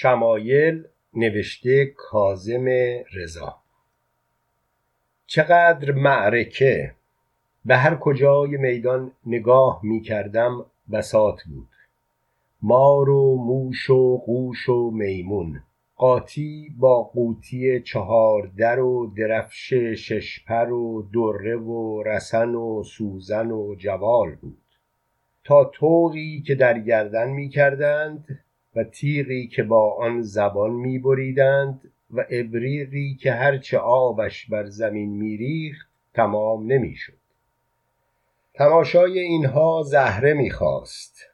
شمایل 0.00 0.84
نوشته 1.14 1.86
کازم 1.86 2.66
رضا. 3.14 3.56
چقدر 5.26 5.92
معرکه. 5.92 6.94
به 7.64 7.76
هر 7.76 7.94
کجای 7.94 8.56
میدان 8.56 9.12
نگاه 9.26 9.80
می 9.82 10.00
کردم 10.00 10.66
بساط 10.92 11.42
بود. 11.42 11.68
مار 12.62 13.08
و 13.08 13.36
موش 13.36 13.90
و 13.90 14.18
قوش 14.18 14.68
و 14.68 14.90
میمون. 14.90 15.62
قاطی 15.96 16.74
با 16.78 17.02
قوطی 17.02 17.80
چهار 17.80 18.50
در 18.58 18.80
و 18.80 19.12
درفش 19.16 19.74
ششپر 19.74 20.70
و 20.70 21.08
دره 21.14 21.56
و 21.56 22.02
رسن 22.02 22.54
و 22.54 22.82
سوزن 22.82 23.50
و 23.50 23.74
جوال 23.74 24.34
بود. 24.34 24.62
تا 25.44 25.64
طوقی 25.64 26.42
که 26.46 26.54
در 26.54 26.78
گردن 26.78 27.30
می 27.30 27.48
کردند 27.48 28.38
و 28.78 28.84
تیغی 28.84 29.46
که 29.46 29.62
با 29.62 29.94
آن 29.94 30.22
زبان 30.22 30.70
می 30.70 30.98
بریدند 30.98 31.92
و 32.10 32.24
ابریقی 32.30 33.14
که 33.14 33.32
هرچه 33.32 33.78
آبش 33.78 34.46
بر 34.46 34.66
زمین 34.66 35.10
می 35.10 35.36
ریخت 35.36 35.88
تمام 36.14 36.72
نمی 36.72 36.94
شد 36.94 37.18
تماشای 38.54 39.18
اینها 39.18 39.82
زهره 39.82 40.34
می 40.34 40.50
خواست 40.50 41.26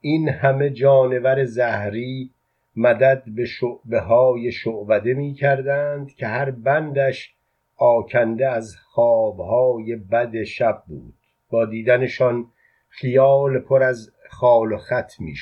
این 0.00 0.28
همه 0.28 0.70
جانور 0.70 1.44
زهری 1.44 2.30
مدد 2.76 3.22
به 3.26 3.44
شعبه 3.44 4.00
های 4.00 4.52
شعبده 4.52 5.14
می 5.14 5.34
کردند 5.34 6.14
که 6.14 6.26
هر 6.26 6.50
بندش 6.50 7.34
آکنده 7.76 8.48
از 8.48 8.76
خوابهای 8.76 9.96
بد 9.96 10.42
شب 10.42 10.82
بود. 10.86 11.14
با 11.50 11.64
دیدنشان 11.64 12.46
خیال 12.88 13.58
پر 13.58 13.82
از 13.82 14.12
خال 14.30 14.72
و 14.72 14.78
خط 14.78 15.20
می 15.20 15.36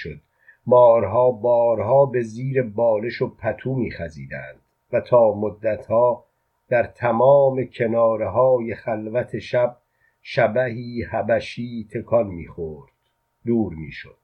شد 0.68 0.74
مارها 0.74 1.30
بارها 1.30 2.06
به 2.06 2.22
زیر 2.22 2.62
بالش 2.62 3.22
و 3.22 3.34
پتو 3.36 3.74
می 3.74 3.90
خزیدند 3.90 4.60
و 4.92 5.00
تا 5.00 5.34
مدتها 5.34 6.24
در 6.68 6.82
تمام 6.82 7.64
کناره 7.64 8.28
های 8.28 8.74
خلوت 8.74 9.38
شب 9.38 9.76
شبهی 10.22 11.02
حبشی 11.02 11.88
تکان 11.94 12.26
می‌خورد 12.26 12.92
دور 13.46 13.74
می‌شد. 13.74 14.16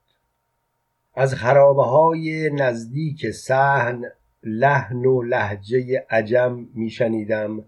از 1.14 1.34
خرابه 1.34 1.82
های 1.82 2.50
نزدیک 2.52 3.30
صحن 3.30 4.04
لحن 4.42 5.04
و 5.04 5.22
لهجه 5.22 6.06
عجم 6.10 6.66
میشنیدم 6.74 7.64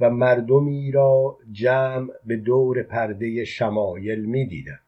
و 0.00 0.10
مردمی 0.10 0.92
را 0.92 1.36
جمع 1.52 2.08
به 2.26 2.36
دور 2.36 2.82
پرده 2.82 3.44
شمایل 3.44 4.24
می‌دیدم. 4.24 4.80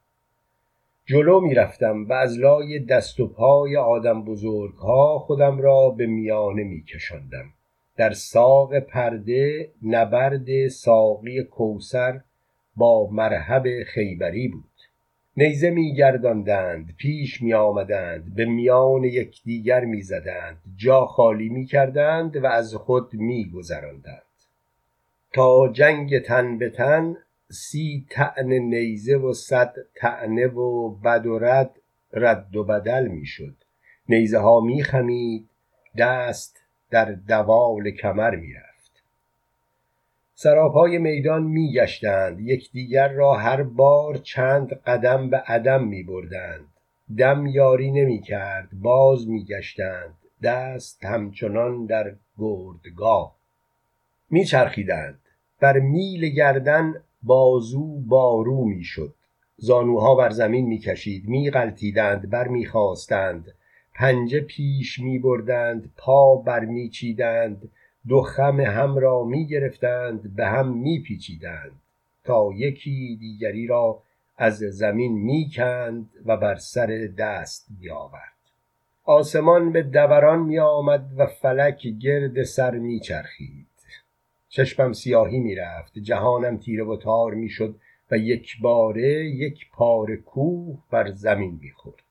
جلو 1.12 1.41
می‌رفتم 1.41 2.05
و 2.08 2.12
از 2.12 2.38
لای 2.38 2.78
دست 2.78 3.20
و 3.20 3.27
پای 3.27 3.77
آدم 3.77 4.24
بزرگ 4.24 4.74
ها 4.74 5.18
خودم 5.18 5.58
را 5.60 5.88
به 5.91 6.06
میانه 6.06 6.64
میکشاندم. 6.64 7.44
در 7.96 8.12
ساق 8.12 8.78
پرده 8.78 9.70
نبرد 9.83 10.68
ساقی 10.68 11.42
کوسر 11.42 12.20
با 12.77 13.08
مرهب 13.10 13.66
خیبری 13.86 14.48
بود. 14.48 14.64
نیزه 15.36 15.70
میگرداندند 15.70 16.94
پیش 16.96 17.42
می 17.42 17.55
آمدند 17.55 18.34
به 18.34 18.44
میان 18.44 19.05
یکدیگر 19.05 19.84
می‌زدند 19.84 20.56
جا 20.77 21.06
خالی 21.06 21.48
می‌کردند 21.48 22.36
و 22.36 22.46
از 22.46 22.74
خود 22.74 23.14
میگذراندند. 23.14 24.22
تا 25.33 25.68
جنگ 25.72 26.18
تن 26.18 26.58
به 26.58 26.70
تن 26.70 27.16
سی 27.53 28.06
طعن 28.11 28.53
نیزه 28.53 29.17
و 29.17 29.33
صد 29.33 29.75
طعنه 29.95 30.47
و 30.47 30.91
بد 30.91 31.27
و 31.27 31.39
رد 31.39 31.70
رد 32.12 32.56
و 32.56 32.64
بدل 32.64 33.08
می‌شد. 33.08 33.55
نیزه 34.08 34.39
ها 34.39 34.61
میخمید 34.61 35.48
دست 35.98 36.56
در 36.91 37.12
دوال 37.12 37.91
کمر 37.91 38.36
می‌رفت. 38.36 39.03
سراپای 40.34 40.98
میدان 40.98 41.42
میگشتند 41.42 42.41
یکدیگر 42.41 43.08
را 43.08 43.35
هر 43.35 43.62
بار 43.62 44.17
چند 44.17 44.73
قدم 44.73 45.30
به 45.30 45.36
عدم 45.36 45.85
میبردند. 45.85 46.67
دم 47.18 47.46
یاری 47.46 47.91
نمی‌کرد 47.91 48.68
باز 48.73 49.29
میگشتند 49.29 50.14
دست 50.42 51.05
همچنان 51.05 51.86
در 51.86 52.14
گردگاه 52.39 53.36
میچرخیدند. 54.30 55.18
بر 55.61 55.79
میل 55.79 56.29
گردن 56.29 56.95
بازو 57.22 58.00
بارو 58.00 58.64
می‌شد. 58.64 59.14
زانوها 59.56 60.14
بر 60.14 60.30
زمین 60.30 60.66
می‌کشید 60.66 61.28
میغلطیدند 61.28 62.30
برمیخاستند 62.30 63.55
پنجه 63.94 64.40
پیش 64.40 64.98
میبردند 64.98 65.90
پا 65.96 66.36
برمیچیدند. 66.36 67.70
دو 68.08 68.22
خم 68.22 68.61
هم 68.61 68.98
را 68.98 69.24
می‌گرفتند 69.24 70.36
به 70.36 70.46
هم 70.46 70.68
میپیچیدند. 70.68 71.80
تا 72.24 72.50
یکی 72.55 73.16
دیگری 73.20 73.66
را 73.66 74.02
از 74.38 74.58
زمین 74.58 75.12
می‌کند 75.12 76.11
و 76.27 76.36
بر 76.36 76.55
سر 76.55 77.08
دست 77.18 77.66
میآورد 77.80 78.32
آسمان 79.05 79.72
به 79.72 79.82
دوران 79.82 80.42
میآمد 80.42 81.11
و 81.16 81.27
فلک 81.27 81.86
گرد 81.86 82.42
سر 82.42 82.78
میچرخید. 82.78 83.66
چشمم 84.55 84.92
سیاهی 84.92 85.39
می‌رفت 85.39 85.98
جهانم 85.98 86.58
تیره 86.58 86.85
و 86.85 86.96
تار 86.96 87.35
می‌شد 87.35 87.74
و 88.11 88.17
یکباره 88.17 89.24
یک 89.24 89.70
پاره 89.73 90.17
کوه 90.17 90.79
بر 90.90 91.11
زمین 91.11 91.58
می‌خورد. 91.63 92.02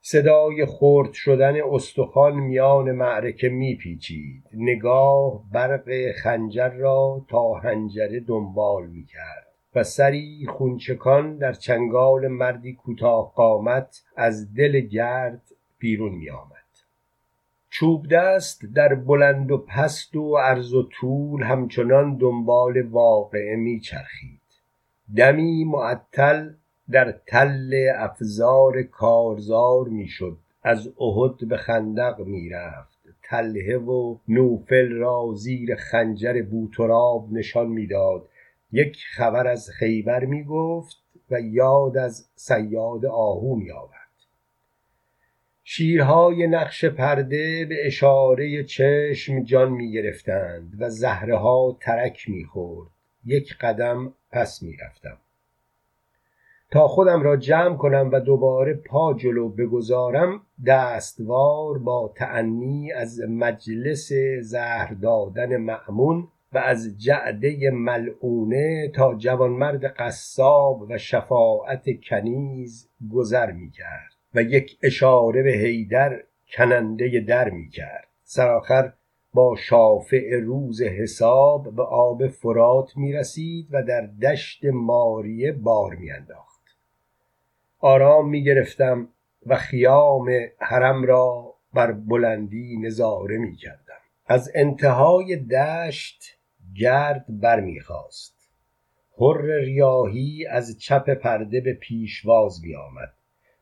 صدای 0.00 0.66
خرد 0.66 1.12
شدن 1.12 1.54
استخوان 1.62 2.36
میان 2.36 2.92
معرکه 2.92 3.48
میپیچید. 3.48 4.44
نگاه 4.54 5.42
برق 5.52 6.12
خنجر 6.22 6.68
را 6.68 7.24
تا 7.28 7.54
حنجره 7.54 8.20
دنبال 8.20 8.86
می‌کرد 8.86 9.46
و 9.74 9.84
سری 9.84 10.46
خونچکان 10.48 11.36
در 11.36 11.52
چنگال 11.52 12.28
مردی 12.28 12.72
کوتاه 12.72 13.32
قامت 13.34 14.02
از 14.16 14.54
دل 14.54 14.80
گرد 14.80 15.42
بیرون 15.78 16.14
میآمد. 16.14 16.57
چوب 17.78 18.06
دست 18.08 18.64
در 18.74 18.94
بلند 18.94 19.50
و 19.50 19.58
پست 19.58 20.16
و 20.16 20.36
عرض 20.36 20.74
و 20.74 20.82
طول 20.82 21.42
همچنان 21.42 22.16
دنبال 22.16 22.82
واقعه 22.82 23.56
میچرخید 23.56 24.40
دمی 25.16 25.64
معطل 25.64 26.50
در 26.90 27.14
تل 27.26 27.90
افزار 27.96 28.82
کارزار 28.82 29.88
می‌شد 29.88 30.38
از 30.62 30.88
احد 31.00 31.48
به 31.48 31.56
خندق 31.56 32.20
می‌رفت 32.20 32.98
تله 33.22 33.76
و 33.76 34.16
نوفل 34.28 34.92
را 34.92 35.32
زیر 35.36 35.76
خنجر 35.76 36.42
بوتراب 36.42 37.28
نشان 37.32 37.66
می‌داد 37.66 38.28
یک 38.72 38.96
خبر 39.16 39.46
از 39.46 39.70
خیبر 39.70 40.24
می‌گفت 40.24 40.96
و 41.30 41.40
یاد 41.40 41.96
از 41.96 42.28
صیاد 42.34 43.06
آهو 43.06 43.56
میآورد 43.56 44.07
شیرهای 45.70 46.46
نقش 46.46 46.84
پرده 46.84 47.66
به 47.68 47.86
اشاره 47.86 48.64
چشم 48.64 49.42
جان 49.42 49.72
می 49.72 49.92
گرفتند 49.92 50.76
و 50.78 50.90
زهره 50.90 51.36
ها 51.36 51.76
ترک 51.80 52.28
می 52.28 52.44
خورد. 52.44 52.90
یک 53.24 53.56
قدم 53.60 54.14
پس 54.30 54.62
می 54.62 54.76
رفتم. 54.76 55.18
تا 56.70 56.88
خودم 56.88 57.22
را 57.22 57.36
جمع 57.36 57.76
کنم 57.76 58.10
و 58.12 58.20
دوباره 58.20 58.74
پا 58.74 59.14
جلو 59.14 59.48
بگذارم 59.48 60.40
دستوار 60.66 61.78
با 61.78 62.12
تعنی 62.16 62.92
از 62.92 63.20
مجلس 63.28 64.12
زهر 64.40 64.94
دادن 65.02 65.56
معمون 65.56 66.28
و 66.52 66.58
از 66.58 66.98
جعده 66.98 67.70
ملعونه 67.70 68.92
تا 68.94 69.14
جوانمرد 69.14 69.84
قصاب 69.84 70.82
و 70.90 70.98
شفاعت 70.98 71.84
کنیز 72.08 72.88
گذر 73.12 73.52
می 73.52 73.70
کرد 73.70 74.17
و 74.34 74.42
یک 74.42 74.78
اشاره 74.82 75.42
به 75.42 75.52
هیدر 75.52 76.22
کننده 76.56 77.20
در 77.20 77.50
می 77.50 77.68
کرد. 77.68 78.08
سرآخر 78.24 78.92
با 79.34 79.56
شافع 79.56 80.40
روز 80.42 80.82
حساب 80.82 81.76
به 81.76 81.82
آب 81.82 82.28
فرات 82.28 82.96
می 82.96 83.12
رسید 83.12 83.68
و 83.70 83.82
در 83.82 84.06
دشت 84.06 84.64
ماریه 84.64 85.52
بار 85.52 85.94
می 85.94 86.10
انداخت. 86.10 86.62
آرام 87.78 88.28
می 88.28 88.44
گرفتم 88.44 89.08
و 89.46 89.56
خیام 89.56 90.30
حرم 90.58 91.04
را 91.04 91.54
بر 91.74 91.92
بلندی 91.92 92.76
نظاره 92.76 93.38
می 93.38 93.56
کردم. 93.56 93.98
از 94.26 94.50
انتهای 94.54 95.36
دشت 95.36 96.38
گرد 96.76 97.24
برمیخاست 97.28 98.38
حر 99.20 99.42
ریاهی 99.42 100.46
از 100.46 100.78
چپ 100.78 101.10
پرده 101.10 101.60
به 101.60 101.72
پیشواز 101.72 102.64
می 102.64 102.74
آمد. 102.74 103.17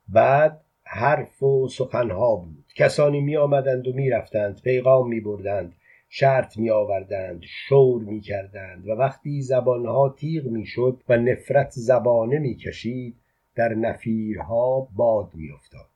بعد 0.08 0.60
حرف 0.82 1.42
و 1.42 1.68
سخنها 1.68 2.36
بود. 2.36 2.64
کسانی 2.76 3.20
می 3.20 3.36
آمدند 3.36 3.88
و 3.88 3.92
می 3.92 4.10
رفتند 4.10 4.62
پیغام 4.62 5.08
می 5.08 5.20
بردند 5.20 5.72
شرط 6.08 6.56
می 6.58 6.70
آوردند 6.70 7.42
شور 7.68 8.02
می 8.02 8.20
کردند 8.20 8.88
و 8.88 8.90
وقتی 8.90 9.42
زبانها 9.42 10.14
تیغ 10.18 10.46
می 10.46 10.66
شد 10.66 11.02
و 11.08 11.16
نفرت 11.16 11.70
زبانه 11.70 12.38
می 12.38 12.56
کشید 12.56 13.16
در 13.54 13.74
نفیرها 13.74 14.88
باد 14.96 15.30
می 15.34 15.50
افتاد 15.50 15.86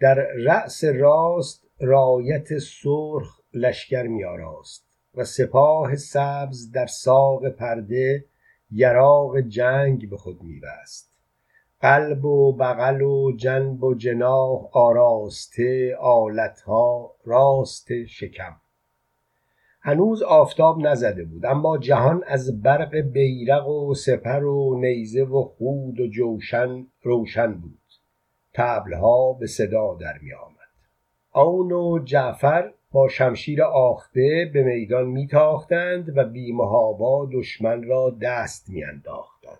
در 0.00 0.14
رأس 0.36 0.84
راست 0.84 1.66
رایت 1.80 2.58
سرخ 2.58 3.40
لشکر 3.54 4.02
میآراست 4.02 4.88
و 5.14 5.24
سپاه 5.24 5.96
سبز 5.96 6.70
در 6.72 6.86
ساق 6.86 7.48
پرده 7.48 8.24
یراق 8.70 9.40
جنگ 9.40 10.10
به 10.10 10.16
خود 10.16 10.42
میبست. 10.42 11.07
قلب 11.80 12.24
و 12.24 12.52
بغل 12.52 13.02
و 13.02 13.32
جنب 13.36 13.84
و 13.84 13.94
جناح 13.94 14.68
آراسته 14.72 15.96
آلتها 16.00 17.14
راست 17.24 18.04
شکم. 18.04 18.56
هنوز 19.80 20.22
آفتاب 20.22 20.78
نزده 20.86 21.24
بود 21.24 21.46
اما 21.46 21.78
جهان 21.78 22.24
از 22.26 22.62
برق 22.62 22.96
بیرق 22.96 23.68
و 23.68 23.94
سپر 23.94 24.44
و 24.44 24.80
نیزه 24.80 25.22
و 25.22 25.42
خود 25.42 26.00
و 26.00 26.06
جوشن 26.06 26.86
روشن 27.02 27.54
بود. 27.54 27.78
طبلها 28.54 29.32
به 29.32 29.46
صدا 29.46 29.94
در 29.94 30.18
می 30.22 30.32
آمد 30.32 30.58
آن 31.32 31.72
و 31.72 31.98
جعفر 32.04 32.72
با 32.92 33.08
شمشیر 33.08 33.62
آخته 33.62 34.50
به 34.54 34.62
میدان 34.62 35.06
میتاختند 35.06 36.16
و 36.16 36.24
بیمهابا 36.24 37.28
دشمن 37.32 37.82
را 37.82 38.16
دست 38.22 38.70
میانداختند. 38.70 39.58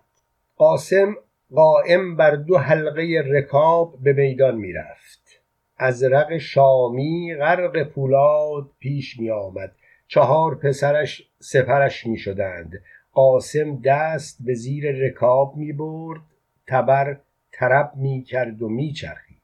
قاسم 0.55 1.15
قائم 1.55 2.15
بر 2.15 2.35
دو 2.35 2.57
حلقه 2.57 3.23
رکاب 3.25 4.03
به 4.03 4.13
میدان 4.13 4.55
می‌رفت. 4.55 5.41
ازرق 5.79 6.37
شامی 6.37 7.35
غرق 7.35 7.83
پولاد 7.83 8.71
پیش 8.79 9.19
می 9.19 9.29
آمد 9.29 9.75
چهار 10.07 10.55
پسرش 10.55 11.29
سپرش 11.39 12.07
می 12.07 12.17
شدند 12.17 12.81
قاسم 13.13 13.81
دست 13.81 14.37
به 14.45 14.53
زیر 14.53 14.91
رکاب 14.91 15.55
می 15.55 15.73
برد 15.73 16.21
تبر 16.67 17.17
طرب 17.51 17.91
می 17.95 18.23
کرد 18.23 18.61
و 18.61 18.69
می 18.69 18.91
چرخید 18.91 19.41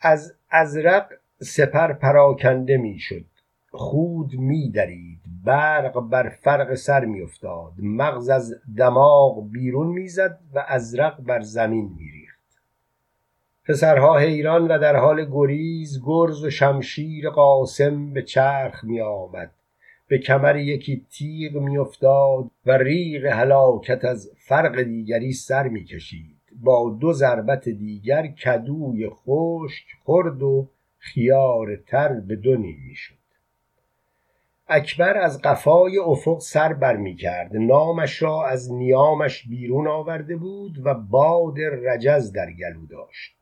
از 0.00 0.34
ازرق 0.50 1.12
سپر 1.42 1.92
پراکنده 1.92 2.76
می 2.76 2.98
شد 2.98 3.24
خود 3.70 4.34
می 4.34 4.70
درید 4.70 5.20
برق 5.46 6.00
بر 6.00 6.28
فرق 6.28 6.74
سر 6.74 7.04
می 7.04 7.22
افتاد 7.22 7.72
مغز 7.78 8.28
از 8.28 8.54
دماغ 8.76 9.50
بیرون 9.50 9.86
می‌زد 9.86 10.38
و 10.54 10.64
ازرق 10.68 11.20
بر 11.20 11.40
زمین 11.40 11.90
می 11.98 12.10
ریخت 12.10 12.40
پسرها 13.68 14.18
حیران 14.18 14.68
و 14.68 14.78
در 14.78 14.96
حال 14.96 15.30
گریز 15.32 16.02
گرز 16.04 16.44
و 16.44 16.50
شمشیر 16.50 17.30
قاسم 17.30 18.12
به 18.12 18.22
چرخ 18.22 18.84
می 18.84 19.00
آمد 19.00 19.50
به 20.08 20.18
کمر 20.18 20.56
یکی 20.56 21.06
تیغ 21.10 21.56
می 21.56 21.78
افتاد 21.78 22.50
و 22.66 22.72
ریغ 22.78 23.24
هلاکت 23.24 24.04
از 24.04 24.30
فرق 24.36 24.82
دیگری 24.82 25.32
سر 25.32 25.68
می 25.68 25.84
کشید 25.84 26.36
با 26.62 26.96
دو 27.00 27.12
ضربت 27.12 27.68
دیگر 27.68 28.26
کدوی 28.26 29.08
خشک 29.08 29.86
خرد 30.04 30.42
و 30.42 30.68
خیار 30.98 31.76
تر 31.76 32.20
به 32.20 32.36
دو 32.36 32.56
نیم 32.56 32.78
می‌شد. 32.88 33.25
اکبر 34.68 35.18
از 35.18 35.42
قفای 35.42 35.98
افق 35.98 36.38
سر 36.38 36.72
بر 36.72 36.96
می 36.96 37.14
کرد 37.14 37.56
نامش 37.56 38.22
را 38.22 38.46
از 38.46 38.72
نیامش 38.72 39.48
بیرون 39.48 39.88
آورده 39.88 40.36
بود 40.36 40.86
و 40.86 40.94
باد 40.94 41.60
رجز 41.60 42.32
در 42.32 42.52
گلو 42.52 42.86
داشت. 42.86 43.36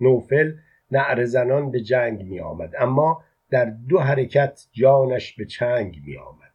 نوفل 0.00 0.52
نعر 0.90 1.24
زنان 1.24 1.70
به 1.70 1.80
جنگ 1.80 2.22
می 2.22 2.40
آمد 2.40 2.74
اما 2.78 3.22
در 3.50 3.64
دو 3.64 3.98
حرکت 3.98 4.66
جانش 4.72 5.32
به 5.32 5.44
چنگ 5.44 6.00
می 6.06 6.16
آمد 6.16 6.52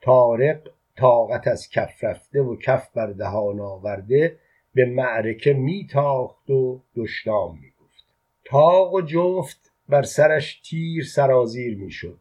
تارق 0.00 0.68
طاقت 0.96 1.48
از 1.48 1.70
کف 1.70 2.04
رفته 2.04 2.40
و 2.40 2.56
کف 2.56 2.88
بر 2.94 3.06
دهان 3.06 3.60
آورده 3.60 4.38
به 4.74 4.86
معرکه 4.86 5.52
میتاخت 5.52 6.50
و 6.50 6.80
دشنام 6.96 7.58
می‌گفت. 7.60 8.04
تاق 8.44 8.94
و 8.94 9.00
جفت 9.00 9.72
بر 9.88 10.02
سرش 10.02 10.60
تیر 10.60 11.04
سرازیر 11.04 11.78
می‌شد. 11.78 12.18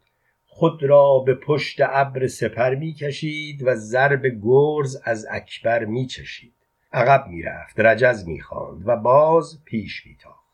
خود 0.58 0.84
را 0.84 1.20
به 1.20 1.36
پشت 1.36 1.82
ابر 1.82 2.28
سپر 2.28 2.76
می‌کشید 2.76 3.64
و 3.68 3.76
ضرب 3.76 4.26
گرز 4.44 4.98
از 5.04 5.28
اکبر 5.32 5.86
میچشید. 5.86 6.54
عقب 6.94 7.28
می‌رفت 7.28 7.80
رجز 7.80 8.28
می‌خواند 8.28 8.88
و 8.88 8.96
باز 8.96 9.64
پیش 9.66 10.06
میتاخت. 10.06 10.46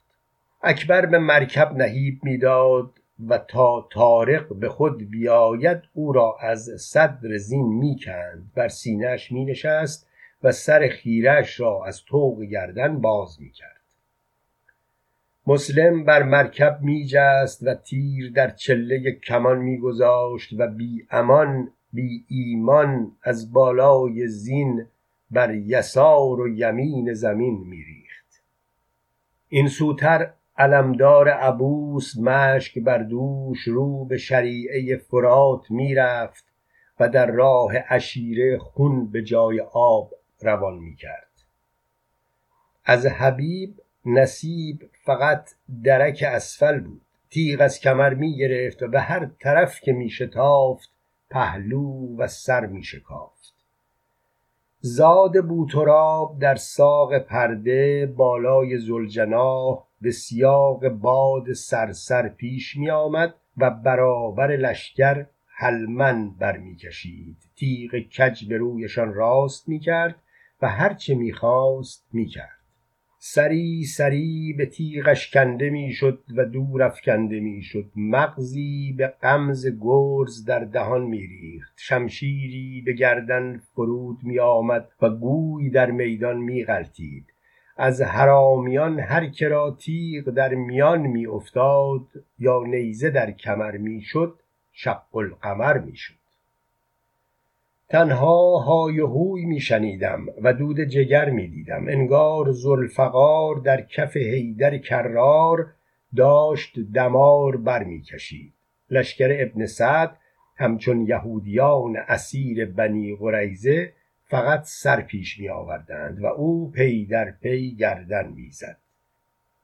اکبر 0.62 1.06
به 1.06 1.20
مرکب 1.20 1.74
نهیب 1.74 2.20
می‌داد 2.24 2.90
و 3.28 3.38
تا 3.38 3.88
تارق 3.92 4.54
به 4.56 4.70
خود 4.70 5.10
بیاید 5.12 5.82
او 5.94 6.14
را 6.14 6.38
از 6.40 6.70
صدر 6.78 7.38
زین 7.38 7.74
می‌کند. 7.74 8.52
بر 8.56 8.68
سینهش 8.68 9.32
مینشست 9.32 10.08
و 10.44 10.52
سر 10.52 10.88
خیرش 10.88 11.60
را 11.60 11.86
از 11.86 12.06
طوق 12.06 12.42
گردن 12.42 13.02
باز 13.02 13.42
می‌کرد. 13.42 13.81
مسلم 15.48 16.04
بر 16.04 16.24
مرکب 16.24 16.80
میجست 16.82 17.64
و 17.64 17.74
تیر 17.74 18.32
در 18.32 18.50
چله 18.50 19.12
کمان 19.12 19.58
میگذاشت 19.58 20.54
و 20.58 20.68
بی 20.68 21.08
امان 21.12 21.72
بی 21.94 22.26
ایمان 22.28 23.12
از 23.24 23.54
بالای 23.54 24.28
زین 24.28 24.86
بر 25.32 25.56
یسار 25.56 26.40
و 26.40 26.48
یمین 26.48 27.14
زمین 27.14 27.58
میریخت. 27.68 28.44
این 29.50 29.68
سوتر 29.68 30.34
علمدار 30.58 31.30
عبوس 31.30 32.18
مشک 32.18 32.80
بر 32.80 32.98
دوش 32.98 33.60
رو 33.68 34.06
به 34.06 34.18
شریعه 34.18 34.98
فرات 34.98 35.72
می‌رفت 35.72 36.46
و 37.00 37.10
در 37.10 37.32
راه 37.32 37.78
عشیره 37.78 38.58
خون 38.58 39.12
به 39.12 39.24
جای 39.24 39.60
آب 39.74 40.12
روان 40.42 40.78
می‌کرد. 40.78 41.28
از 42.86 43.06
حبیب 43.06 43.82
نصیب 44.06 44.90
فقط 45.06 45.50
درک 45.84 46.24
اسفل 46.28 46.80
بود. 46.80 47.02
تیغ 47.30 47.62
از 47.62 47.80
کمر 47.80 48.14
می 48.14 48.38
گرفت 48.38 48.84
و 48.84 48.88
به 48.88 49.02
هر 49.02 49.30
طرف 49.40 49.82
که 49.82 49.94
می 49.94 50.10
شتافت 50.10 50.90
پهلو 51.30 52.16
و 52.18 52.28
سر 52.28 52.66
می 52.66 52.84
شکافت 52.84 53.54
زاد 54.80 55.48
بوتراب 55.48 56.40
در 56.40 56.56
ساق 56.56 57.18
پرده 57.18 58.14
بالای 58.18 58.78
زلجناه 58.78 59.88
به 60.02 60.12
سیاق 60.12 60.88
باد 60.90 61.54
سرسر 61.54 62.30
پیش 62.30 62.78
می 62.78 62.90
آمد 62.90 63.36
و 63.58 63.70
برابر 63.70 64.48
لشکر 64.48 65.26
حلمن 65.48 66.30
برمیکشید. 66.30 67.38
تیغ 67.56 67.96
کج 67.96 68.46
به 68.46 68.58
رویشان 68.58 69.14
راست 69.14 69.70
می 69.70 69.80
کرد 69.80 70.16
و 70.62 70.70
هرچه 70.70 71.16
می‌خواست 71.16 72.08
می‌کرد. 72.14 72.61
سری 73.24 73.84
سری 73.84 74.54
به 74.58 74.66
تیغش 74.66 75.32
کنده 75.32 75.70
می‌شد 75.70 76.24
و 76.38 76.46
دور 76.46 76.84
افکنده 76.84 77.40
می‌شد. 77.40 77.92
مغزی 77.96 78.94
به 78.98 79.08
غمز 79.08 79.68
گرز 79.82 80.46
در 80.46 80.60
دهان 80.60 81.02
میریخت. 81.02 81.74
شمشیری 81.78 82.82
به 82.86 82.94
گردن 82.94 83.62
فرود 83.76 84.18
میآمد 84.24 84.90
و 85.02 85.10
گوی 85.10 85.70
در 85.70 85.92
میدان 85.92 86.38
میغلطید. 86.38 87.26
از 87.78 88.02
حرامیان 88.02 89.00
هر 89.00 89.26
که 89.30 89.48
را 89.48 89.78
تیغ 89.80 90.30
در 90.30 90.54
میان 90.54 91.02
میافتاد 91.02 92.08
یا 92.40 92.64
نیزه 92.68 93.10
در 93.10 93.32
کمر 93.32 93.78
می‌شد 93.78 94.40
شق 94.72 95.16
القمر 95.16 95.78
می‌شد. 95.78 96.21
تنها 97.92 98.58
های 98.58 99.00
و 99.00 99.08
هوی 99.08 99.46
می 99.46 99.60
شنیدم 99.60 100.26
و 100.42 100.54
دود 100.54 100.82
جگر 100.82 101.30
می 101.30 101.48
دیدم 101.48 101.88
انگار 101.88 102.52
زلفقار 102.52 103.56
در 103.56 103.82
کف 103.82 104.18
حیدر 104.18 104.78
کرار 104.78 105.74
داشت 106.16 106.80
دمار 106.80 107.58
بر 107.58 107.84
می 107.84 108.02
کشید 108.02 108.54
لشکر 108.90 109.38
ابن 109.40 109.66
سعد 109.66 110.18
همچون 110.58 111.02
یهودیان 111.02 111.98
اسیر 112.08 112.66
بنی 112.66 113.16
قریزه 113.16 113.94
فقط 114.24 114.62
سر 114.64 115.02
پیش 115.02 115.40
می 115.40 115.50
آوردند 115.50 116.22
و 116.22 116.26
او 116.26 116.72
پی 116.72 117.06
در 117.06 117.32
پی 117.32 117.76
گردن 117.76 118.28
می 118.28 118.50
زد 118.50 118.78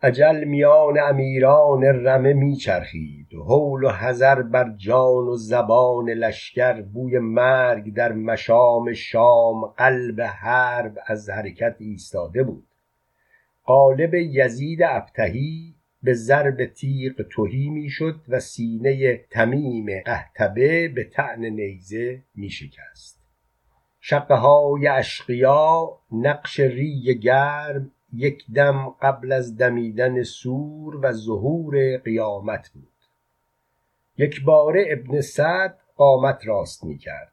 اجل 0.02 0.44
میان 0.44 1.00
امیران 1.00 1.84
رمه 1.84 2.34
میچرخید 2.34 3.34
هول 3.34 3.84
و 3.84 3.90
حذر 3.90 4.42
بر 4.42 4.74
جان 4.78 5.28
و 5.28 5.36
زبان 5.36 6.10
لشکر 6.10 6.82
بوی 6.82 7.20
مرگ 7.20 7.94
در 7.94 8.14
مشام 8.14 8.94
شام 8.94 9.66
قلب 9.66 10.22
حرب 10.22 10.98
از 11.08 11.30
حرکت 11.30 11.76
ایستاده 11.80 12.44
بود. 12.44 12.68
قالب 13.64 14.14
یزید 14.14 14.84
ابتهی 14.84 15.76
به 16.04 16.14
ضرب 16.14 16.66
تیغ 16.66 17.14
تهی 17.36 17.70
می‌شد 17.70 18.22
و 18.28 18.40
سینه 18.40 19.18
تمیم 19.18 19.86
قهتبه 20.06 20.88
به 20.88 21.04
طعن 21.04 21.46
نیزه 21.46 22.24
میشکست 22.36 23.18
شقه 24.00 24.36
های 24.36 24.88
اشقیا 24.88 26.00
نقش 26.12 26.60
ری 26.60 27.20
گرم 27.24 27.92
یک 28.14 28.44
دم 28.56 28.90
قبل 29.02 29.32
از 29.32 29.58
دمیدن 29.58 30.24
سور 30.24 31.00
و 31.06 31.12
ظهور 31.12 31.98
قیامت 31.98 32.70
بود. 32.70 32.88
یک 34.18 34.44
باره 34.44 34.86
ابن 34.90 35.22
سعد 35.22 35.78
قامت 35.96 36.48
راست 36.48 36.84
می 36.84 36.98
کرد 36.98 37.32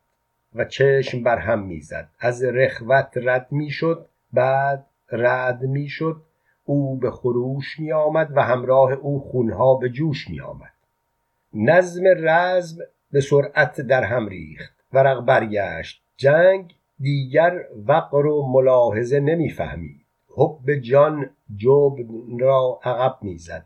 و 0.54 0.64
چشم 0.64 1.22
بر 1.22 1.38
هم 1.38 1.62
می 1.62 1.80
زد 1.80 2.08
از 2.20 2.44
رخوت 2.44 3.12
رد 3.16 3.46
می 3.50 3.70
شد 3.70 4.08
بعد 4.32 4.86
رد 5.12 5.62
می 5.62 5.88
شد 5.88 6.22
او 6.64 6.96
به 6.96 7.10
خروش 7.10 7.78
می 7.78 7.92
آمد 7.92 8.36
و 8.36 8.42
همراه 8.42 8.92
او 8.92 9.20
خونها 9.20 9.74
به 9.74 9.88
جوش 9.88 10.30
می 10.30 10.40
آمد 10.40 10.72
نظم 11.54 12.02
رزم 12.06 12.78
به 13.12 13.20
سرعت 13.20 13.80
در 13.80 14.04
هم 14.04 14.28
ریخت 14.28 14.74
ورق 14.92 15.24
برگشت 15.24 16.02
جنگ 16.16 16.74
دیگر 17.00 17.64
وقر 17.86 18.26
و 18.26 18.52
ملاحظه 18.52 19.20
نمی‌فهمید. 19.20 20.03
حب 20.36 20.74
جان 20.74 21.30
جبن 21.56 22.38
را 22.38 22.80
عقب 22.84 23.18
می‌زد. 23.22 23.64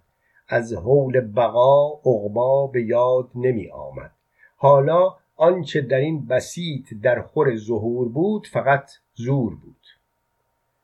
از 0.48 0.72
حول 0.72 1.20
بقا 1.20 1.88
عقبا 1.88 2.66
به 2.66 2.82
یاد 2.82 3.28
نمی 3.34 3.70
آمد. 3.70 4.10
حالا 4.56 5.14
آنچه 5.36 5.80
در 5.80 5.96
این 5.96 6.26
بسیط 6.26 6.94
در 7.02 7.22
خور 7.22 7.56
ظهور 7.56 8.08
بود 8.08 8.46
فقط 8.46 8.90
زور 9.14 9.54
بود. 9.54 9.86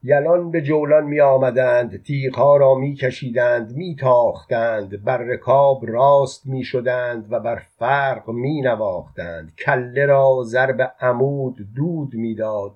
یلان 0.02 0.50
به 0.50 0.62
جولان 0.62 1.04
می 1.04 1.20
آمدند 1.20 2.02
تیغها 2.02 2.56
را 2.56 2.74
می 2.74 2.94
کشیدند 2.94 3.76
می 3.76 3.96
تاختند 3.96 5.04
بر 5.04 5.16
رکاب 5.18 5.86
راست 5.86 6.46
می 6.46 6.64
شدند 6.64 7.32
و 7.32 7.40
بر 7.40 7.62
فرق 7.78 8.30
می 8.30 8.60
نواختند. 8.60 9.52
کله 9.66 10.06
را 10.06 10.42
ضرب 10.44 10.94
عمود 11.00 11.56
دود 11.76 12.14
می‌داد 12.14 12.72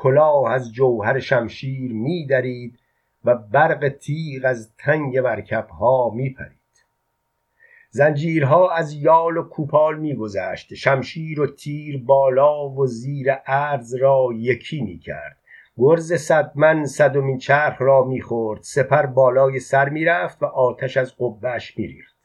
کلاه 0.00 0.52
از 0.52 0.72
جوهر 0.72 1.18
شمشیر 1.18 1.92
می 1.92 2.26
درید 2.26 2.78
و 3.24 3.34
برق 3.34 3.88
تیغ 3.88 4.44
از 4.44 4.72
تنگ 4.78 5.18
مرکبها 5.18 6.10
می 6.14 6.30
پرید. 6.30 6.58
زنجیرها 7.90 8.74
از 8.74 8.92
یال 8.92 9.36
و 9.36 9.42
کوپال 9.42 9.98
میگذشت 9.98 10.74
شمشیر 10.74 11.40
و 11.40 11.46
تیر 11.46 12.02
بالا 12.04 12.68
و 12.68 12.86
زیر 12.86 13.32
عرض 13.32 13.94
را 13.94 14.28
یکی 14.34 14.80
می 14.80 14.98
کرد. 14.98 15.36
گرز 15.76 16.12
صدمن 16.12 16.84
صدمین 16.84 17.38
چرخ 17.38 17.76
را 17.82 18.04
می‌خورد 18.04 18.62
سپر 18.62 19.06
بالای 19.06 19.60
سر 19.60 19.88
می‌رفت 19.88 20.42
و 20.42 20.46
آتش 20.46 20.96
از 20.96 21.14
قبهش 21.18 21.78
میریخت 21.78 22.17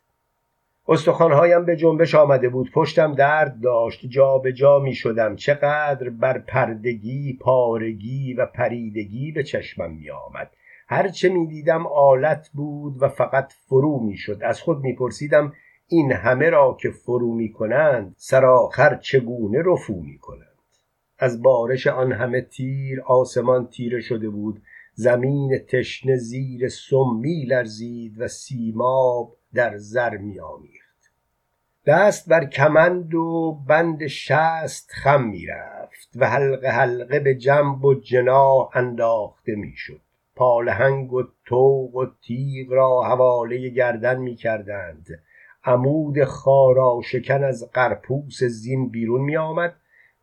استخوانهایم 0.88 1.66
به 1.66 1.76
جنبش 1.76 2.16
آمده 2.16 2.50
بود. 2.50 2.72
پشتم 2.72 3.16
درد 3.16 3.60
داشت. 3.62 4.06
جا 4.06 4.38
به 4.38 4.54
جا 4.54 4.80
می 4.80 4.94
شدم 4.94 5.36
چقدر 5.36 6.10
بر 6.10 6.38
پردگی 6.38 7.38
پارگی 7.42 8.34
و 8.34 8.46
پریدگی 8.46 9.32
به 9.32 9.44
چشمم 9.44 9.92
می 9.92 10.10
آمد 10.10 10.52
هرچه 10.88 11.30
می 11.30 11.48
دیدم 11.48 11.88
آلت 11.88 12.50
بود 12.54 13.04
و 13.04 13.10
فقط 13.10 13.54
فرو 13.68 14.00
می 14.00 14.18
شد 14.18 14.40
از 14.42 14.62
خود 14.62 14.80
می 14.84 14.94
پرسیدم 14.96 15.54
این 15.88 16.12
همه 16.12 16.50
را 16.50 16.78
که 16.82 16.90
فرو 16.90 17.34
می 17.34 17.52
کنند 17.52 18.16
سرآخر 18.18 18.96
چگونه 18.96 19.64
رفو 19.66 20.02
می 20.02 20.18
کنند 20.18 20.48
از 21.20 21.42
بارش 21.42 21.88
آن 21.88 22.12
همه 22.12 22.42
تیر 22.42 23.02
آسمان 23.02 23.68
تیره 23.68 24.02
شده 24.02 24.30
بود. 24.30 24.62
زمین 24.94 25.58
تشنه 25.70 26.16
زیر 26.16 26.70
سم 26.70 27.20
می 27.22 27.46
لرزید 27.46 28.22
و 28.22 28.28
سیماب 28.28 29.36
در 29.54 29.78
زر 29.78 30.18
می 30.18 30.40
آمیخت. 30.40 30.84
دست 31.86 32.30
بر 32.30 32.46
کمند 32.46 33.16
و 33.16 33.60
بند 33.68 34.08
شست 34.08 34.92
خم 34.92 35.24
می 35.24 35.46
رفت 35.46 36.10
و 36.16 36.30
حلقه 36.30 36.68
حلقه 36.68 37.20
به 37.20 37.36
جنب 37.36 37.86
و 37.86 37.94
جناح 37.94 38.70
انداخته 38.74 39.56
می 39.56 39.74
شد. 39.76 40.02
پالهنگ 40.36 41.14
و 41.14 41.24
توق 41.46 41.96
و 41.96 42.06
تیغ 42.22 42.72
را 42.72 43.04
حواله 43.04 43.70
گردن 43.70 44.18
می 44.18 44.36
کردند. 44.36 45.08
عمود 45.64 46.24
خارا 46.24 47.02
شکن 47.04 47.44
از 47.44 47.72
قرپوس 47.74 48.44
زین 48.44 48.90
بیرون 48.90 49.22
می 49.22 49.38
آمد 49.38 49.76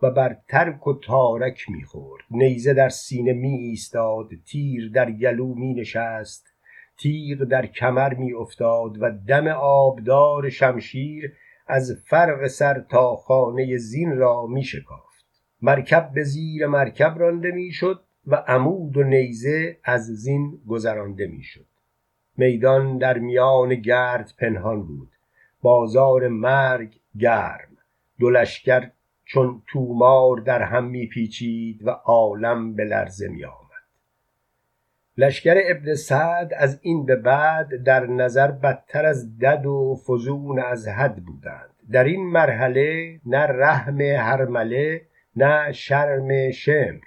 و 0.02 0.10
بر 0.10 0.36
ترک 0.48 0.86
و 0.86 0.98
تارک 0.98 1.70
می‌خورد 1.70 2.24
نیزه 2.30 2.74
در 2.74 2.88
سینه 2.88 3.32
می 3.32 3.54
ایستاد 3.54 4.28
تیر 4.46 4.90
در 4.94 5.10
گلو 5.10 5.54
می 5.54 5.74
نشست. 5.74 6.46
تیغ 7.00 7.44
در 7.44 7.66
کمر 7.66 8.14
می 8.14 8.32
افتاد 8.32 9.02
و 9.02 9.10
دم 9.28 9.46
آبدار 9.60 10.48
شمشیر 10.48 11.32
از 11.66 12.02
فرق 12.06 12.46
سر 12.46 12.80
تا 12.80 13.16
خانه 13.16 13.76
زین 13.76 14.16
را 14.16 14.46
می 14.46 14.64
شکافت 14.64 15.24
مرکب 15.62 16.10
به 16.14 16.22
زیر 16.22 16.66
مرکب 16.66 17.14
رانده 17.18 17.50
می 17.50 17.72
شد 17.72 18.00
و 18.26 18.34
عمود 18.34 18.96
و 18.96 19.02
نیزه 19.02 19.78
از 19.84 20.06
زین 20.06 20.58
گذرانده 20.68 21.26
می 21.26 21.42
شد 21.42 21.66
میدان 22.36 22.98
در 22.98 23.18
میان 23.18 23.74
گرد 23.74 24.32
پنهان 24.38 24.82
بود. 24.82 25.08
بازار 25.62 26.28
مرگ 26.28 26.94
گرم. 27.18 27.76
دو 28.18 28.30
لشکر 28.30 28.90
چون 29.24 29.62
تومار 29.66 30.36
در 30.36 30.62
هم 30.62 30.84
میپیچید 30.84 31.86
و 31.86 31.90
عالم 31.90 32.74
به 32.74 32.84
لرزه 32.84 33.28
می 33.28 33.44
آمد 33.44 33.69
لشکر 35.20 35.60
ابن 35.64 35.94
سعد 35.94 36.54
از 36.54 36.78
این 36.82 37.06
به 37.06 37.16
بعد 37.16 37.82
در 37.84 38.06
نظر 38.06 38.50
بدتر 38.50 39.06
از 39.06 39.38
دد 39.38 39.66
و 39.66 39.96
فزون 40.06 40.58
از 40.58 40.88
حد 40.88 41.16
بودند. 41.16 41.70
در 41.92 42.04
این 42.04 42.26
مرحله 42.26 43.20
نه 43.26 43.38
رحم 43.38 44.00
هرمله 44.00 45.02
نه 45.36 45.72
شرم 45.72 46.50
شمر. 46.50 47.00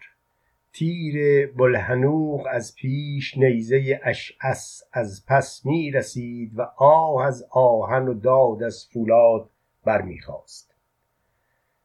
تیر 0.73 1.47
بلحنوق 1.47 2.47
از 2.51 2.75
پیش 2.75 3.37
نیزه 3.37 3.99
اشعس 4.03 4.83
از 4.91 5.25
پس 5.27 5.61
می 5.65 5.91
رسید 5.91 6.51
و 6.59 6.61
آه 6.77 7.25
از 7.25 7.47
آهن 7.51 8.07
و 8.07 8.13
داد 8.13 8.63
از 8.63 8.87
فولاد 8.93 9.49
برمیخواست 9.85 10.75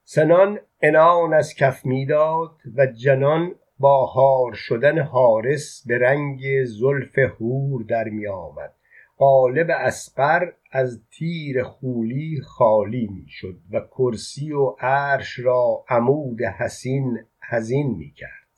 سنان 0.04 0.60
انان 0.82 1.34
از 1.34 1.54
کف 1.54 1.86
می‌داد 1.86 2.50
و 2.76 2.86
جنان 2.86 3.54
با 3.78 4.06
هار 4.06 4.52
شدن 4.52 4.98
حارس 4.98 5.84
به 5.86 5.98
رنگ 5.98 6.64
زلف 6.64 7.18
هور 7.18 7.82
در 7.82 8.04
می 8.04 8.26
آمد 8.26 8.74
قالب 9.16 9.66
اسقر 9.70 10.52
از 10.72 11.00
تیر 11.10 11.62
خولی 11.62 12.40
خالی 12.40 13.06
می 13.06 13.26
شد 13.28 13.56
و 13.72 13.80
کرسی 13.80 14.52
و 14.52 14.74
عرش 14.80 15.38
را 15.38 15.84
عمود 15.88 16.42
حسین 16.42 17.18
حزین 17.50 17.96
می 17.96 18.10
کرد 18.10 18.48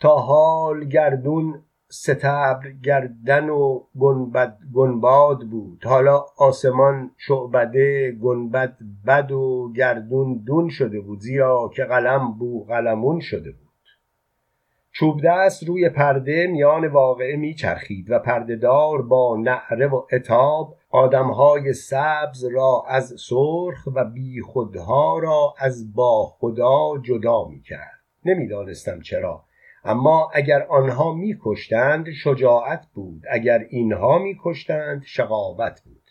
تا 0.00 0.16
حال 0.16 0.84
گردون 0.84 1.62
ستبر 1.90 2.70
گردن 2.82 3.48
و 3.48 3.82
گنبد 3.98 4.58
گنباد 4.74 5.40
بود. 5.40 5.84
حالا 5.84 6.24
آسمان 6.38 7.10
شعبده 7.16 8.12
گنبد 8.12 8.76
بد 9.06 9.32
و 9.32 9.72
گردون 9.76 10.42
دون 10.46 10.68
شده 10.68 11.00
بود 11.00 11.20
زیرا 11.20 11.70
که 11.74 11.84
قلم 11.84 12.32
بو 12.38 12.64
قلمون 12.64 13.20
شده 13.20 13.50
بود. 13.50 13.67
چوب 14.98 15.20
دست 15.24 15.64
روی 15.64 15.88
پرده 15.88 16.46
میان 16.46 16.88
واقعه 16.88 17.36
میچرخید 17.36 18.10
و 18.10 18.18
پردهدار 18.18 19.02
با 19.02 19.36
نعره 19.36 19.86
و 19.86 20.02
اتاب 20.12 20.76
آدمهای 20.90 21.72
سبز 21.72 22.44
را 22.44 22.84
از 22.88 23.14
سرخ 23.28 23.88
و 23.94 24.04
بیخودها 24.04 25.18
را 25.18 25.54
از 25.58 25.94
با 25.94 26.26
خدا 26.26 26.98
جدا 27.02 27.44
می‌کرد. 27.44 28.00
نمی‌دانستم 28.24 29.00
چرا. 29.00 29.44
اما 29.84 30.30
اگر 30.34 30.62
آنها 30.62 31.12
میکشتند 31.12 32.10
شجاعت 32.10 32.86
بود. 32.94 33.22
اگر 33.30 33.66
اینها 33.70 34.18
میکشتند 34.18 35.02
شقاوت 35.06 35.82
بود. 35.84 36.10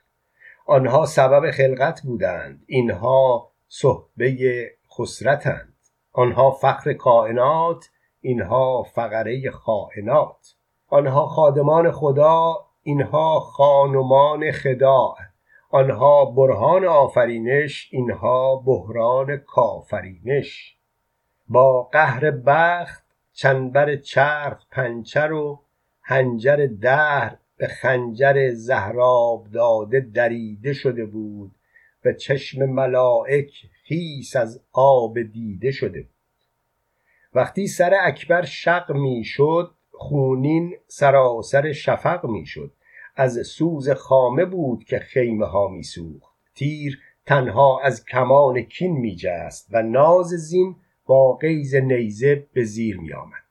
آنها 0.65 1.05
سبب 1.05 1.51
خلقت 1.51 2.01
بودند. 2.01 2.63
اینها 2.67 3.51
صحبه 3.67 4.71
خسرتند. 4.97 5.73
آنها 6.13 6.51
فخر 6.51 6.93
کائنات 6.93 7.89
اینها 8.27 8.83
فقره 8.83 9.51
خائنات. 9.51 10.55
آنها 10.87 11.25
خادمان 11.25 11.91
خدا 11.91 12.55
اینها 12.83 13.39
خانمان 13.39 14.51
خداع. 14.51 15.15
آنها 15.69 16.25
برهان 16.25 16.85
آفرینش 16.85 17.89
اینها 17.91 18.55
بحران 18.55 19.37
کافرینش. 19.37 20.77
با 21.49 21.83
قهر 21.83 22.31
بخت 22.31 23.03
چنبر 23.33 23.95
چرخ 23.95 24.65
پنچر 24.71 25.31
و 25.31 25.59
هنجر 26.01 26.67
دهر 26.81 27.37
به 27.57 27.67
خنجر 27.67 28.49
زهراب 28.53 29.47
داده 29.53 29.99
دریده 29.99 30.73
شده 30.73 31.05
بود. 31.05 31.51
و 32.05 32.13
چشم 32.13 32.65
ملائک 32.65 33.51
خیس 33.83 34.35
از 34.35 34.61
آب 34.73 35.21
دیده 35.21 35.71
شده 35.71 36.01
بود. 36.01 36.16
وقتی 37.37 37.67
سر 37.67 37.93
اکبر 38.01 38.45
شق 38.45 38.91
می‌شد 38.91 39.71
خونین 39.91 40.75
سراسر 40.87 41.71
شفق 41.71 42.25
می‌شد. 42.25 42.71
از 43.15 43.47
سوز 43.47 43.89
خامه 43.89 44.45
بود 44.45 44.83
که 44.83 44.99
خیمه 44.99 45.45
ها 45.45 45.67
میسوخت. 45.67 46.35
تیر 46.55 46.99
تنها 47.25 47.81
از 47.83 48.05
کمان 48.05 48.61
کین 48.61 48.97
میجست 48.97 49.67
و 49.71 49.83
ناز 49.83 50.27
زین 50.27 50.75
با 51.05 51.33
قیز 51.33 51.75
نیزه 51.75 52.47
به 52.53 52.63
زیر 52.63 52.99
می 52.99 53.13
آمد. 53.13 53.43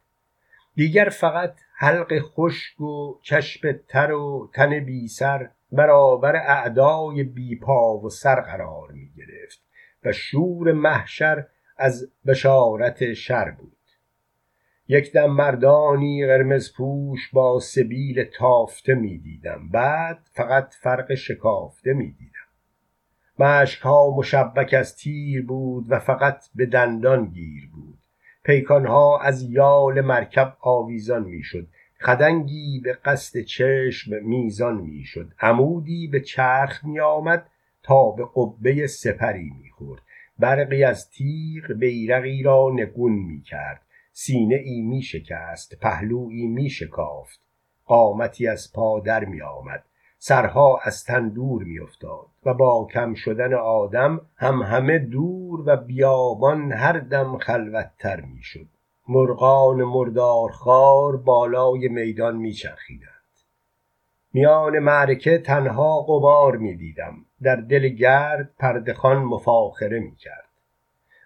دیگر 0.74 1.08
فقط 1.08 1.54
حلق 1.74 2.18
خشک 2.18 2.80
و 2.80 3.14
چشم 3.22 3.72
تر 3.88 4.12
و 4.12 4.50
تن 4.54 4.84
بی 4.84 5.08
سر 5.08 5.50
برابر 5.72 6.36
اعدای 6.36 7.22
بی 7.22 7.56
پا 7.56 7.98
و 7.98 8.10
سر 8.10 8.40
قرار 8.40 8.92
می 8.92 9.10
گرفت 9.16 9.62
و 10.04 10.12
شور 10.12 10.72
محشر 10.72 11.46
از 11.76 12.10
بشارت 12.26 13.12
شر 13.12 13.50
بود. 13.50 13.75
یک 14.88 15.12
دم 15.12 15.30
مردانی 15.30 16.26
قرمز 16.26 16.72
پوش 16.72 17.30
با 17.32 17.60
سبیل 17.60 18.24
تافته 18.24 18.94
می 18.94 19.18
دیدم. 19.18 19.68
بعد 19.68 20.18
فقط 20.32 20.74
فرق 20.74 21.14
شکافته 21.14 21.92
می 21.92 22.12
دیدم. 22.12 22.36
ها 23.82 24.10
مشبک 24.16 24.74
از 24.74 24.96
تیر 24.96 25.46
بود 25.46 25.86
و 25.88 25.98
فقط 25.98 26.44
به 26.54 26.66
دندان 26.66 27.26
گیر 27.26 27.70
بود. 27.74 27.98
پیکانها 28.44 29.20
از 29.20 29.42
یال 29.42 30.00
مرکب 30.00 30.56
آویزان 30.60 31.24
می‌شد 31.24 31.66
خدنگی 32.00 32.80
به 32.84 32.92
قصد 32.92 33.40
چشم 33.40 34.24
میزان 34.24 34.76
می‌شد 34.76 35.32
عمودی 35.40 36.08
به 36.08 36.20
چرخ 36.20 36.84
می 36.84 37.00
آمد 37.00 37.46
تا 37.82 38.10
به 38.10 38.24
قبه 38.36 38.86
سپری 38.86 39.52
می‌خورد 39.62 40.02
برقی 40.38 40.84
از 40.84 41.10
تیغ 41.10 41.72
بیرقی 41.72 42.42
را 42.42 42.70
نگون 42.74 43.12
می 43.12 43.42
کرد. 43.42 43.85
سینه 44.18 44.54
ای 44.54 44.82
می 44.82 45.02
شکست 45.02 45.80
پهلویی 45.80 46.46
می 46.46 46.70
شکافت 46.70 47.40
قامتی 47.84 48.48
از 48.48 48.72
پا 48.74 49.00
در 49.00 49.24
می 49.24 49.42
آمد 49.42 49.84
سرها 50.18 50.80
از 50.82 51.04
تن 51.04 51.28
دور 51.28 51.64
می 51.64 51.80
افتاد 51.80 52.26
و 52.46 52.54
با 52.54 52.88
کم 52.92 53.14
شدن 53.14 53.54
آدم 53.54 54.20
هم 54.36 54.62
همه 54.62 54.98
دور 54.98 55.62
و 55.66 55.76
بیابان 55.76 56.72
هر 56.72 56.98
دم 56.98 57.38
خلوتتر 57.38 58.20
می 58.20 58.42
شد 58.42 58.66
مرغان 59.08 59.84
مردارخوار 59.84 61.16
بالای 61.16 61.88
میدان 61.88 62.36
می 62.36 62.52
چرخیدند 62.52 63.10
میان 64.32 64.78
معرکه 64.78 65.38
تنها 65.38 66.02
قبار 66.02 66.56
می 66.56 66.76
دیدم 66.76 67.14
در 67.42 67.56
دل 67.56 67.88
گرد 67.88 68.50
پردخان 68.58 69.16
مفاخره 69.16 69.98
می 69.98 70.16
کرد 70.16 70.45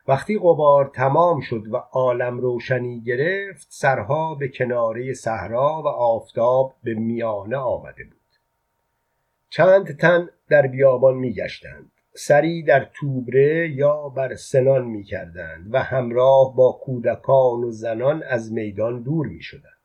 وقتی 0.09 0.39
قبار 0.39 0.91
تمام 0.95 1.41
شد 1.41 1.63
و 1.71 1.77
عالم 1.77 2.39
روشنی 2.39 3.01
گرفت 3.01 3.67
سرها 3.71 4.35
به 4.35 4.49
کناره 4.49 5.13
صحرا 5.13 5.83
و 5.85 5.89
آفتاب 5.89 6.75
به 6.83 6.95
میانه 6.95 7.57
آمده 7.57 8.05
بود. 8.05 8.21
چند 9.51 9.97
تن 9.97 10.29
در 10.49 10.67
بیابان 10.67 11.15
میگشتند. 11.15 11.93
سری 12.15 12.63
در 12.63 12.91
توبره 12.95 13.71
یا 13.71 14.09
بر 14.09 14.35
سنان 14.35 14.85
می‌کردند 14.85 15.75
و 15.75 15.83
همراه 15.83 16.57
با 16.57 16.81
کودکان 16.83 17.65
و 17.65 17.71
زنان 17.71 18.23
از 18.23 18.53
میدان 18.53 19.03
دور 19.03 19.27
می‌شدند. 19.27 19.81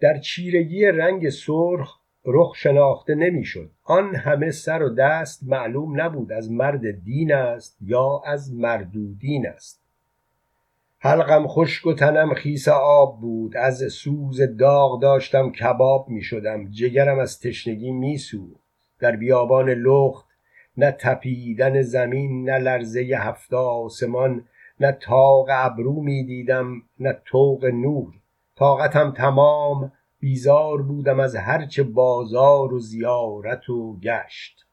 در 0.00 0.18
چیرگی 0.18 0.86
رنگ 0.86 1.28
سرخ 1.28 2.01
رخ 2.24 2.54
شناخته 2.56 3.14
نمی‌شد. 3.14 3.70
آن 3.84 4.14
همه 4.14 4.50
سر 4.50 4.82
و 4.82 4.94
دست 4.94 5.42
معلوم 5.46 6.00
نبود 6.00 6.32
از 6.32 6.50
مرد 6.50 7.04
دین 7.04 7.32
است 7.32 7.78
یا 7.80 8.22
از 8.26 8.54
مردودین 8.54 9.46
است. 9.46 9.82
حلقم 10.98 11.46
خشک 11.46 11.86
و 11.86 11.92
تنم 11.92 12.34
خیس 12.34 12.68
آب 12.68 13.20
بود. 13.20 13.56
از 13.56 13.82
سوز 13.92 14.40
داغ 14.58 15.02
داشتم 15.02 15.50
کباب 15.50 16.08
می 16.08 16.22
شدم 16.22 16.70
جگرم 16.70 17.18
از 17.18 17.40
تشنگی 17.40 17.90
می 17.90 18.18
در 19.00 19.16
بیابان 19.16 19.70
لخت 19.70 20.26
نه 20.76 20.96
تپیدن 21.00 21.82
زمین 21.82 22.50
نه 22.50 22.58
لرزه 22.58 23.00
هفته 23.00 23.56
آسمان 23.56 24.44
نه 24.80 24.92
تاق 24.92 25.46
ابرو 25.50 26.02
می 26.02 26.24
دیدم 26.24 26.82
نه 27.00 27.20
توق 27.24 27.64
نور. 27.64 28.12
طاقتم 28.56 29.10
تمام 29.10 29.92
بیزار 30.22 30.82
بودم 30.82 31.20
از 31.20 31.36
هرچه 31.36 31.82
بازار 31.82 32.74
و 32.74 32.78
زیارت 32.80 33.70
و 33.70 33.98
گشت. 34.00 34.66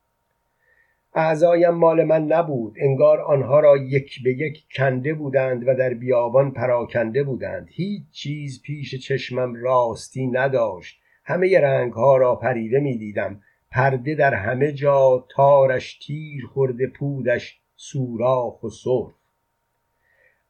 اعضایم 1.14 1.70
مال 1.70 2.04
من 2.04 2.26
نبود 2.26 2.76
انگار 2.80 3.22
آنها 3.22 3.60
را 3.60 3.78
یک 3.78 4.24
به 4.24 4.34
یک 4.34 4.66
کنده 4.76 5.14
بودند 5.14 5.68
و 5.68 5.76
در 5.76 5.94
بیابان 5.94 6.52
پراکنده 6.52 7.24
بودند. 7.24 7.68
هیچ 7.72 8.04
چیز 8.12 8.62
پیش 8.62 8.96
چشمم 8.96 9.56
راستی 9.56 10.28
نداشت. 10.28 11.00
همه 11.24 11.60
رنگ 11.60 11.94
ها 11.94 12.18
را 12.18 12.36
پریده 12.36 12.80
می 12.80 12.98
دیدم 12.98 13.42
پرده 13.72 14.16
در 14.16 14.34
همه 14.34 14.72
جا 14.72 15.26
تارش 15.30 16.00
تیر 16.00 16.46
خورده 16.46 16.88
پودش 16.88 17.60
سوراخ 17.76 18.64
و 18.64 18.70
سرخ. 18.70 19.14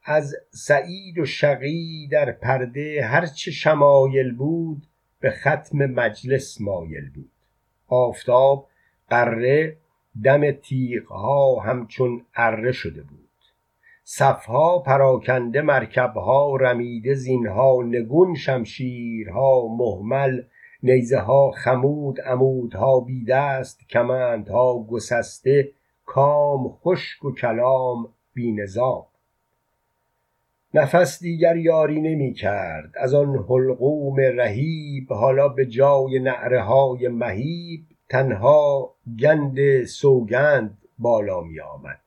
از 0.04 0.36
سعید 0.50 1.18
و 1.18 1.24
شقی 1.24 2.08
در 2.12 2.32
پرده 2.32 3.04
هرچه 3.04 3.50
شمایل 3.50 4.32
بود 4.34 4.86
به 5.20 5.30
ختم 5.30 5.86
مجلس 5.86 6.60
مایل 6.60 7.10
بود. 7.14 7.30
آفتاب 7.88 8.68
قره 9.08 9.76
دم 10.24 10.50
تیغها 10.50 11.60
همچون 11.60 12.26
اره 12.34 12.72
شده 12.72 13.02
بود. 13.02 13.20
صفها 14.04 14.78
پراکنده 14.78 15.62
مرکبها 15.62 16.56
رمیده 16.56 17.14
زینها 17.14 17.82
نگون 17.82 18.34
شمشیرها 18.34 19.66
محمل 19.68 20.42
نیزه 20.82 21.18
ها 21.18 21.50
خمود 21.50 22.20
عمودها 22.20 23.00
بی 23.00 23.24
دست 23.24 23.88
کمندها 23.88 24.82
گسسته 24.82 25.72
کام 26.06 26.68
خشک 26.68 27.24
و 27.24 27.32
کلام 27.32 28.08
بی 28.34 28.52
نظام 28.52 29.06
نفس 30.74 31.22
دیگر 31.22 31.56
یاری 31.56 32.00
نمی 32.00 32.32
کرد. 32.32 32.92
از 32.96 33.14
آن 33.14 33.44
حلقوم 33.48 34.16
رهیب 34.16 35.12
حالا 35.12 35.48
به 35.48 35.66
جای 35.66 36.18
نعره 36.18 36.62
های 36.62 37.08
مهیب 37.08 37.80
تنها 38.08 38.94
گند 39.20 39.84
سوگند 39.84 40.78
بالا 40.98 41.40
می 41.40 41.60
آمد. 41.60 42.00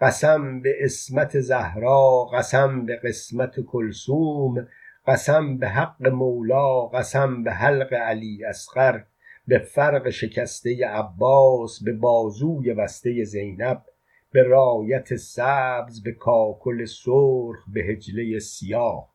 قسم 0.00 0.60
به 0.60 0.74
اسمت 0.80 1.40
زهرا 1.40 2.24
قسم 2.24 2.86
به 2.86 2.96
قسمت 2.96 3.60
کلسوم 3.60 4.68
قسم 5.06 5.58
به 5.58 5.68
حق 5.68 6.08
مولا 6.08 6.86
قسم 6.86 7.44
به 7.44 7.52
حلق 7.52 7.94
علی 7.94 8.44
اصغر 8.44 9.00
به 9.46 9.58
فرق 9.58 10.10
شکسته 10.10 10.86
عباس 10.86 11.82
به 11.84 11.92
بازوی 11.92 12.74
بسته 12.74 13.24
زینب. 13.24 13.82
به 14.32 14.42
رایت 14.42 15.16
سبز 15.16 16.02
به 16.02 16.12
کاکل 16.12 16.84
سرخ 16.84 17.64
به 17.74 17.80
هجله 17.80 18.38
سیاه. 18.38 19.08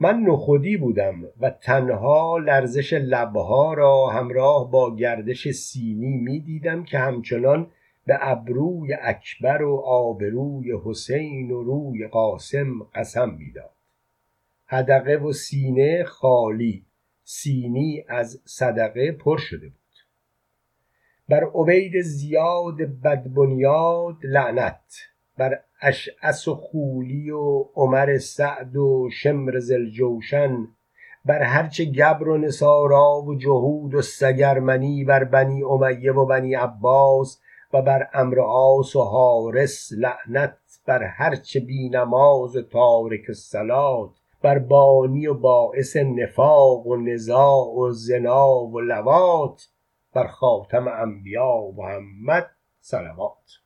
من 0.00 0.20
نخودی 0.20 0.76
بودم 0.76 1.24
و 1.40 1.50
تنها 1.50 2.38
لرزش 2.38 2.92
لبها 2.92 3.74
را 3.74 4.06
همراه 4.06 4.70
با 4.70 4.96
گردش 4.96 5.48
سینی 5.48 6.16
می 6.16 6.40
دیدم 6.40 6.84
که 6.84 6.98
همچنان 6.98 7.70
به 8.06 8.18
ابروی 8.20 8.94
اکبر 9.02 9.62
و 9.62 9.76
آبروی 9.84 10.72
حسین 10.84 11.50
و 11.50 11.62
روی 11.62 12.06
قاسم 12.06 12.82
قسم 12.94 13.30
می‌داد. 13.30 13.70
هدقه 14.66 15.16
و 15.16 15.32
سینه 15.32 16.04
خالی 16.04 16.84
سینی 17.24 18.04
از 18.08 18.40
صدقه 18.44 19.12
پر 19.12 19.38
شده 19.38 19.68
بود. 19.68 19.85
بر 21.28 21.44
عبید 21.54 22.00
زیاد 22.00 22.76
بدبنیاد 23.04 24.16
لعنت 24.24 24.94
بر 25.38 25.60
اشعس 25.82 26.48
و 26.48 26.54
خولی 26.54 27.30
و 27.30 27.64
عمر 27.74 28.18
سعد 28.18 28.76
و 28.76 29.08
شمر 29.12 29.58
زلجوشن 29.58 30.68
بر 31.24 31.42
هرچه 31.42 31.84
گبر 31.84 32.28
و 32.28 32.38
نسارا 32.38 33.22
و 33.22 33.34
جهود 33.34 33.94
و 33.94 34.02
سگرمنی 34.02 35.04
بر 35.04 35.24
بنی 35.24 35.62
امیه 35.62 36.12
و 36.12 36.26
بنی 36.26 36.54
عباس 36.54 37.40
و 37.72 37.82
بر 37.82 38.08
امر 38.14 38.40
آس 38.40 38.96
و 38.96 39.02
حارس 39.02 39.92
لعنت 39.92 40.58
بر 40.86 41.02
هرچه 41.02 41.60
بی 41.60 41.88
نماز 41.88 42.56
و 42.56 42.62
تارک 42.62 43.24
الصلات 43.28 44.10
بر 44.42 44.58
بانی 44.58 45.26
و 45.26 45.34
باعث 45.34 45.96
نفاق 45.96 46.86
و 46.86 46.96
نزاع 46.96 47.74
و 47.74 47.90
زنا 47.90 48.64
و 48.64 48.80
لوات. 48.80 49.68
بر 50.16 50.26
خاتم 50.26 50.88
انبیا 50.88 51.70
محمد 51.76 52.50
صلوات. 52.80 53.65